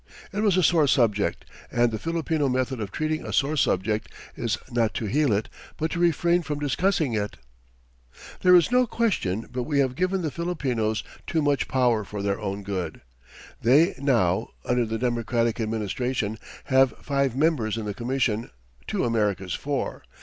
It 0.33 0.39
was 0.39 0.57
a 0.57 0.63
sore 0.63 0.87
subject, 0.87 1.45
and 1.71 1.91
the 1.91 1.99
Filipino 1.99 2.49
method 2.49 2.79
of 2.79 2.91
treating 2.91 3.23
a 3.23 3.31
sore 3.31 3.55
subject 3.55 4.09
is 4.35 4.57
not 4.71 4.95
to 4.95 5.05
heal 5.05 5.31
it, 5.31 5.47
but 5.77 5.91
to 5.91 5.99
refrain 5.99 6.41
from 6.41 6.57
discussing 6.57 7.13
it. 7.13 7.37
There 8.39 8.55
is 8.55 8.71
no 8.71 8.87
question 8.87 9.47
but 9.51 9.61
we 9.61 9.77
have 9.77 9.93
given 9.95 10.23
the 10.23 10.31
Filipinos 10.31 11.03
too 11.27 11.43
much 11.43 11.67
power 11.67 12.03
for 12.03 12.23
their 12.23 12.41
own 12.41 12.63
good. 12.63 13.01
They 13.61 13.93
now, 13.99 14.49
under 14.65 14.87
the 14.87 14.97
Democratic 14.97 15.59
Administration, 15.61 16.39
have 16.63 16.95
five 16.99 17.35
members 17.35 17.77
in 17.77 17.85
the 17.85 17.93
Commission, 17.93 18.49
to 18.87 19.05
America's 19.05 19.53
four. 19.53 20.01